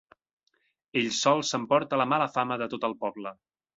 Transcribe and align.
Ell 1.01 1.11
sol 1.19 1.45
s'emporta 1.49 2.01
la 2.03 2.07
mala 2.15 2.31
fama 2.39 2.59
de 2.63 2.73
tot 2.73 2.89
el 2.91 2.97
poble. 3.05 3.37